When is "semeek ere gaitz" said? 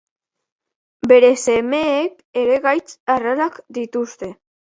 1.41-2.89